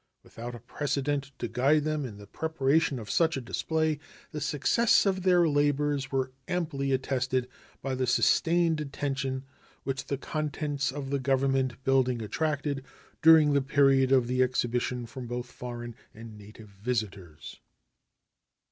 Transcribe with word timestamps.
Without 0.23 0.55
a 0.55 0.59
precedent 0.59 1.31
to 1.37 1.47
guide 1.47 1.83
them 1.83 2.05
in 2.07 2.17
the 2.17 2.25
preparation 2.25 2.97
of 2.97 3.07
such 3.11 3.37
a 3.37 3.39
display, 3.39 3.99
the 4.31 4.41
success 4.41 5.05
of 5.05 5.21
their 5.21 5.47
labors 5.47 6.11
was 6.11 6.29
amply 6.47 6.91
attested 6.91 7.47
by 7.83 7.93
the 7.93 8.07
sustained 8.07 8.81
attention 8.81 9.43
which 9.83 10.05
the 10.05 10.17
contents 10.17 10.91
of 10.91 11.11
the 11.11 11.19
Government 11.19 11.83
building 11.83 12.19
attracted 12.19 12.83
during 13.21 13.53
the 13.53 13.61
period 13.61 14.11
of 14.11 14.25
the 14.25 14.41
exhibition 14.41 15.05
from 15.05 15.27
both 15.27 15.45
foreign 15.51 15.93
and 16.15 16.35
native 16.35 16.69
visitors. 16.69 17.59